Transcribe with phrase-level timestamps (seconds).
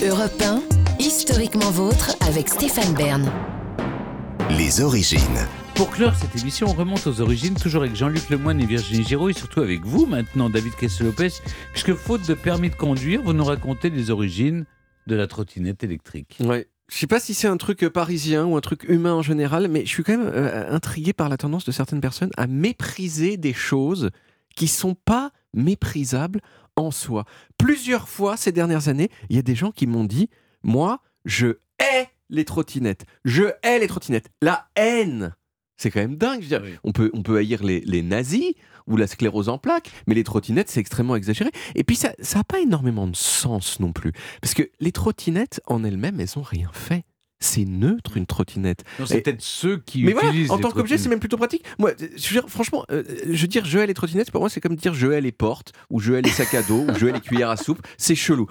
[0.00, 0.62] Europe 1,
[1.00, 3.28] historiquement vôtre avec Stéphane Bern.
[4.56, 5.18] Les origines.
[5.74, 9.28] Pour clore cette émission, on remonte aux origines, toujours avec Jean-Luc Lemoyne et Virginie Giraud,
[9.28, 11.40] et surtout avec vous maintenant, David Kessel-Lopez,
[11.72, 14.66] puisque faute de permis de conduire, vous nous racontez les origines
[15.08, 16.36] de la trottinette électrique.
[16.38, 16.68] Ouais.
[16.88, 19.80] Je sais pas si c'est un truc parisien ou un truc humain en général, mais
[19.84, 23.52] je suis quand même euh, intrigué par la tendance de certaines personnes à mépriser des
[23.52, 24.10] choses
[24.58, 26.40] qui sont pas méprisables
[26.76, 27.24] en soi.
[27.56, 30.28] Plusieurs fois ces dernières années, il y a des gens qui m'ont dit
[30.62, 33.06] Moi, je hais les trottinettes.
[33.24, 34.28] Je hais les trottinettes.
[34.42, 35.34] La haine
[35.80, 36.42] c'est quand même dingue.
[36.42, 36.76] Je veux dire, Oui.
[36.82, 38.52] on, peut, on peut haïr les, les nazis
[38.88, 41.52] ou la sclérose en plaques, mais les trottinettes, c'est extrêmement exagéré.
[41.76, 44.10] Et puis, ça n'a pas énormément de sens non plus.
[44.42, 47.04] Parce que les trottinettes, en elles-mêmes, elles n'ont rien fait.
[47.40, 48.84] C'est neutre, une trottinette.
[48.98, 51.36] Non, c'est peut-être ceux qui Mais voilà, utilisent en les tant qu'objet, c'est même plutôt
[51.36, 51.64] pratique.
[51.78, 54.50] Moi, je veux dire, franchement, euh, je veux dire, je hais les trottinettes, pour moi,
[54.50, 56.94] c'est comme dire je hais les portes, ou je hais les sacs à dos, ou
[56.96, 57.80] je hais les cuillères à soupe.
[57.96, 58.48] C'est chelou.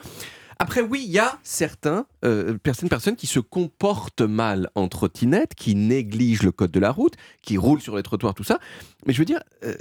[0.59, 5.53] Après, oui, il y a certains, euh, certaines personnes qui se comportent mal en trottinette,
[5.53, 8.59] qui négligent le code de la route, qui roulent sur les trottoirs, tout ça.
[9.05, 9.75] Mais je veux dire, euh,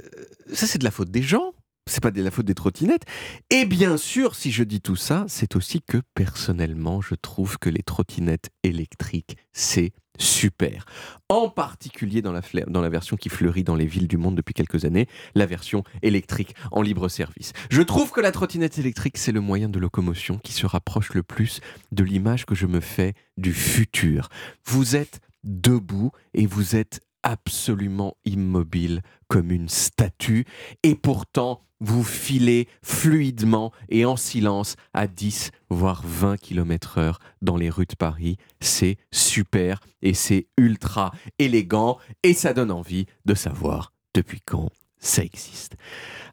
[0.53, 1.53] ça, c'est de la faute des gens.
[1.87, 3.03] C'est pas de la faute des trottinettes.
[3.49, 7.69] Et bien sûr, si je dis tout ça, c'est aussi que personnellement, je trouve que
[7.69, 10.85] les trottinettes électriques, c'est super.
[11.29, 14.53] En particulier dans la, dans la version qui fleurit dans les villes du monde depuis
[14.53, 17.53] quelques années, la version électrique en libre service.
[17.69, 21.23] Je trouve que la trottinette électrique, c'est le moyen de locomotion qui se rapproche le
[21.23, 21.59] plus
[21.91, 24.29] de l'image que je me fais du futur.
[24.65, 30.45] Vous êtes debout et vous êtes absolument immobile comme une statue
[30.83, 37.57] et pourtant vous filez fluidement et en silence à 10 voire 20 km heure dans
[37.57, 38.37] les rues de Paris.
[38.61, 45.21] C'est super et c'est ultra élégant et ça donne envie de savoir depuis quand ça
[45.21, 45.75] existe.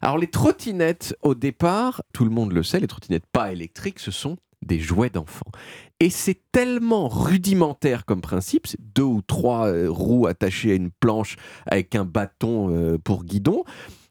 [0.01, 4.11] Alors les trottinettes, au départ, tout le monde le sait, les trottinettes pas électriques, ce
[4.11, 5.51] sont des jouets d'enfants.
[5.99, 11.37] Et c'est tellement rudimentaire comme principe, deux ou trois euh, roues attachées à une planche
[11.65, 13.63] avec un bâton euh, pour guidon.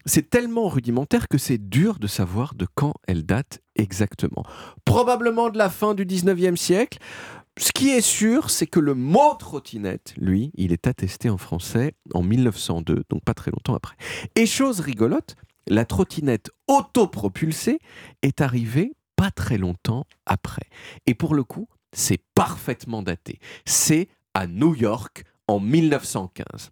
[0.07, 4.45] C'est tellement rudimentaire que c'est dur de savoir de quand elles datent exactement.
[4.85, 6.99] Probablement de la fin du 19e siècle.
[7.57, 11.95] Ce qui est sûr, c'est que le mot trottinette, lui, il est attesté en français
[12.13, 13.95] en 1902, donc pas très longtemps après.
[14.35, 15.37] Et chose rigolote,
[15.69, 17.79] la trottinette autopropulsée
[18.23, 18.93] est arrivée
[19.25, 20.67] pas très longtemps après.
[21.07, 23.39] Et pour le coup, c'est parfaitement daté.
[23.65, 26.71] C'est à New York en 1915.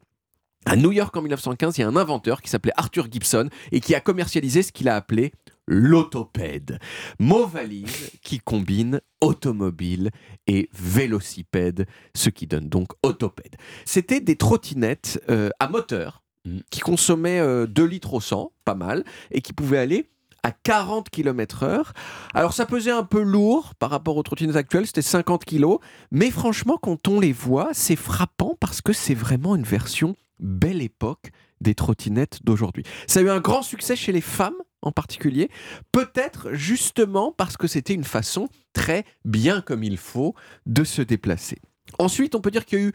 [0.66, 3.80] À New York en 1915, il y a un inventeur qui s'appelait Arthur Gibson et
[3.80, 5.32] qui a commercialisé ce qu'il a appelé
[5.66, 6.78] l'autopède.
[7.18, 10.10] Mot valise qui combine automobile
[10.46, 13.56] et vélocipède, ce qui donne donc autopède.
[13.86, 16.58] C'était des trottinettes euh, à moteur Mm.
[16.70, 20.08] qui consommaient euh, 2 litres au 100, pas mal, et qui pouvaient aller
[20.42, 21.92] à 40 km heure.
[22.34, 25.76] Alors ça pesait un peu lourd par rapport aux trottinettes actuelles, c'était 50 kg,
[26.10, 30.82] mais franchement quand on les voit, c'est frappant parce que c'est vraiment une version belle
[30.82, 31.30] époque
[31.60, 32.84] des trottinettes d'aujourd'hui.
[33.06, 35.48] Ça a eu un grand succès chez les femmes en particulier,
[35.92, 40.34] peut-être justement parce que c'était une façon très bien comme il faut
[40.66, 41.58] de se déplacer.
[41.98, 42.92] Ensuite, on peut dire qu'il y a eu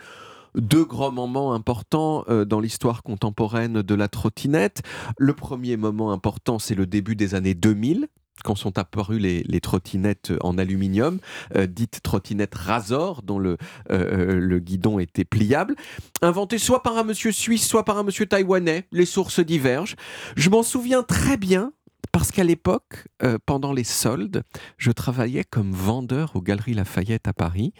[0.57, 4.81] deux grands moments importants euh, dans l'histoire contemporaine de la trottinette.
[5.17, 8.07] Le premier moment important, c'est le début des années 2000
[8.43, 11.19] quand sont apparues les, trottinettes en aluminium,
[11.55, 13.57] euh, dites trottinettes Razor, dont le,
[13.89, 15.75] euh, le guidon était pliable,
[16.21, 18.85] inventées soit par un monsieur suisse, soit par un monsieur taïwanais.
[18.91, 19.95] Les sources divergent.
[20.35, 21.73] Je m'en souviens très bien
[22.11, 23.07] parce qu'à l'époque,
[23.47, 24.43] pendant les soldes,
[24.77, 27.73] je travaillais comme vendeur aux Galeries Lafayette à Paris.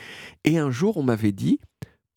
[0.43, 1.59] Et un jour, on m'avait dit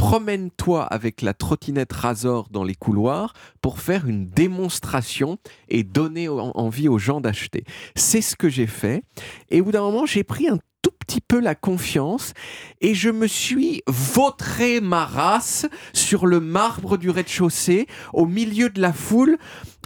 [0.00, 5.36] promène-toi avec la trottinette Razor dans les couloirs pour faire une démonstration
[5.68, 7.64] et donner en- envie aux gens d'acheter.
[7.94, 9.02] C'est ce que j'ai fait.
[9.50, 12.34] Et au bout d'un moment, j'ai pris un tout petit peu la confiance
[12.80, 18.80] et je me suis vautré ma race sur le marbre du rez-de-chaussée au milieu de
[18.80, 19.38] la foule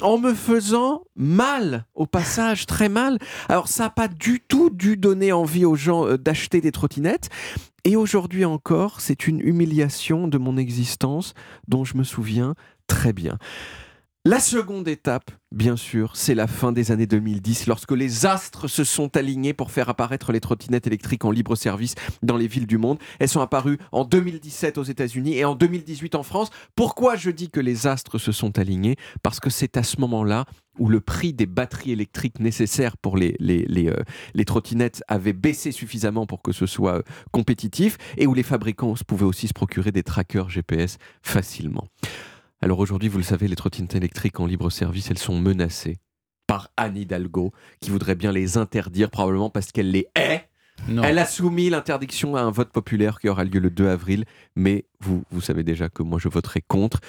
[0.03, 3.19] en me faisant mal au passage très mal.
[3.49, 7.31] Alors ça n'a pas du tout dû donner envie aux gens euh, d'acheter des trottinettes.
[7.85, 11.35] Et aujourd'hui encore c'est une humiliation de mon existence
[11.69, 12.55] dont je me souviens
[12.87, 13.39] très bien
[14.27, 18.83] la seconde étape, bien sûr, c'est la fin des années 2010, lorsque les astres se
[18.83, 22.79] sont alignés pour faire apparaître les trottinettes électriques en libre service dans les villes du
[22.79, 22.97] monde.
[23.19, 26.49] Elles sont apparues en 2017 aux États-Unis et en 2018 en France.
[26.75, 28.97] Pourquoi je dis que les astres se sont alignés?
[29.23, 30.47] Parce que c'est à ce moment-là
[30.79, 35.71] où le prix des batteries électriques nécessaires pour les, les, les, euh, trottinettes avait baissé
[35.71, 39.93] suffisamment pour que ce soit euh, compétitif et où les fabricants pouvaient aussi se procurer
[39.93, 41.85] des trackers GPS facilement.
[42.65, 45.99] Alors aujourd'hui, vous le savez, les trottinettes électriques en libre service, elles sont menacées
[46.47, 47.53] par Anne Hidalgo,
[47.83, 50.49] qui voudrait bien les interdire, probablement parce qu'elle les hait,
[50.89, 51.03] Non.
[51.03, 54.25] Elle a soumis l'interdiction à un vote populaire qui aura lieu le 2 avril,
[54.57, 57.01] mais vous, vous savez déjà que moi je voterai contre,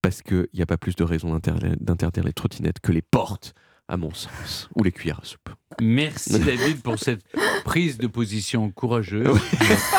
[0.00, 3.52] parce qu'il n'y a pas plus de raison d'inter- d'interdire les trottinettes que les portes,
[3.92, 5.50] à mon sens, ou les cuillères à soupe.
[5.80, 7.20] Merci David pour cette
[7.62, 9.38] prise de position courageuse.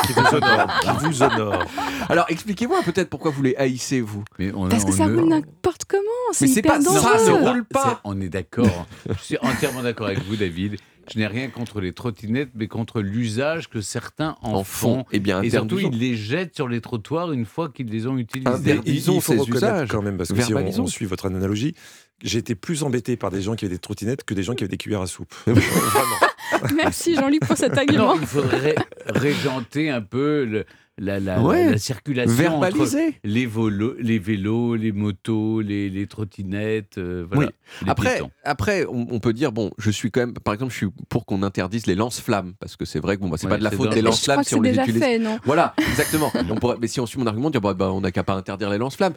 [0.07, 0.80] Qui vous honore.
[0.81, 1.63] Qui vous honore.
[2.10, 4.24] Alors expliquez-moi peut-être pourquoi vous les haïssez, vous.
[4.40, 6.01] Mais on, Parce que ça ne- roule n'importe comment,
[6.31, 7.18] c'est Mais c'est pas ça, dangereux.
[7.18, 8.01] ça c'est roule pas.
[8.04, 8.88] On est d'accord.
[9.07, 10.78] Je suis entièrement d'accord avec vous, David.
[11.12, 15.20] Je n'ai rien contre les trottinettes, mais contre l'usage que certains en, En fond, eh
[15.20, 15.90] bien, Et surtout, interdisons.
[15.94, 18.50] ils les jettent sur les trottoirs une fois qu'ils les ont utilisés.
[18.50, 19.90] Mais Mais il Interdisons faut ces usages.
[19.90, 21.76] quand même, parce que si on, suit votre analogie,
[22.22, 24.64] j'ai été plus embêté par des gens qui avaient des trottinettes que des gens qui
[24.64, 25.34] avaient des cuillères à soupe.
[25.46, 26.74] Vraiment.
[26.76, 28.16] Merci Jean-Luc pour cet Non, argument.
[28.22, 28.76] il faudrait
[29.08, 30.66] régenter un peu le-
[31.00, 31.66] la, la- Ouais.
[31.66, 33.16] la- la circulation entre Verbaliser.
[33.24, 37.51] les, volo- les vélos, les motos, les, les trottinettes, euh, voilà,
[37.84, 40.78] les Après, après on, on peut dire, bon, je suis quand même, par exemple, je
[40.78, 43.51] suis pour qu'on interdise les lance-flammes, parce que c'est vrai que bon, bah, c'est Ouais,
[43.54, 45.01] pas de la faute des lance-flammes si on les déjà utilise.
[45.01, 45.40] fait, non?
[45.45, 46.31] Voilà, exactement.
[46.50, 48.34] On pourrait- mais si on suit mon argument, dire bah, bah, on n'a qu'à pas
[48.36, 49.13] interdire les lance-flammes.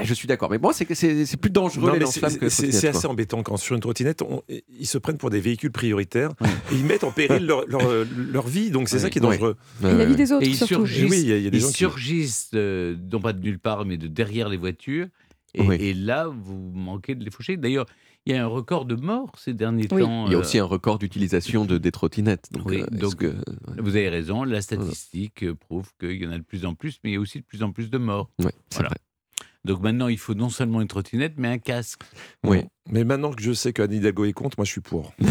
[0.00, 0.50] Ah, je suis d'accord.
[0.50, 3.56] Mais moi, c'est plus dangereux Non, les lance-flammes c'est- que les c'est assez embêtant quand
[3.56, 6.30] sur une trottinette, on- ils se prennent pour des véhicules prioritaires
[6.72, 8.70] et ils mettent en péril leur, leur- leur vie.
[8.70, 9.02] Donc c'est Ouais.
[9.02, 9.36] ça qui est Ouais.
[9.36, 9.56] dangereux.
[9.82, 10.74] Et la vie des autres, Et ils surtout.
[10.86, 12.96] surgissent, Et oui, il y a- il y a des ils gens qui- surgissent euh,
[13.12, 15.06] non pas de nulle part, mais de derrière les voitures.
[15.54, 15.76] Et, Oui.
[15.80, 17.56] et là, vous manquez de les faucher.
[17.56, 17.86] D'ailleurs,
[18.26, 20.02] il y a un record de morts ces derniers Oui.
[20.02, 20.26] temps.
[20.26, 22.48] Il y a euh, aussi un record d'utilisation de, des trottinettes.
[22.52, 23.34] Donc, Oui, euh, est-ce donc- que-
[23.78, 27.00] Vous avez raison, la statistique euh, prouve qu'il y en a de plus en plus,
[27.02, 28.28] mais il y a aussi de plus en plus de morts.
[28.38, 28.90] c'est Voilà.
[29.64, 32.00] Donc maintenant, il faut non seulement une trottinette, mais un casque.
[32.44, 32.62] Oui.
[32.90, 35.12] Mais maintenant que je sais qu'Anne Hidalgo est contre, moi je suis pour.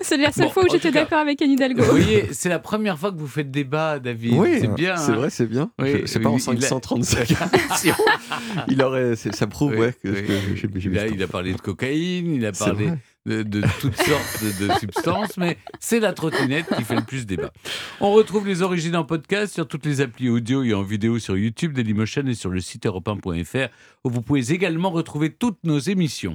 [0.00, 1.82] C'est la seule Bon, fois où j'étais d'accord avec Anne Hidalgo.
[1.82, 4.34] Vous voyez, c'est la première fois que vous faites débat, David.
[4.34, 4.96] Oui, c'est bien.
[4.96, 5.70] C'est hein vrai, c'est bien.
[5.80, 7.94] Oui, c'est pas en il- il a- 535 émissions.
[8.68, 10.60] Il aurait, ça prouve Oui, ouais, que, oui.
[10.60, 12.90] que il, a, il parlé de cocaïne, il a parlé.
[13.26, 17.52] De, toutes sortes de, substances, mais c'est la trottinette qui fait le plus débat.
[18.00, 21.36] On retrouve les origines en podcast sur toutes les applis audio et en vidéo sur
[21.36, 23.68] YouTube, Dailymotion et sur le site europe 1.fr
[24.04, 26.32] où vous pouvez également retrouver toutes nos émissions.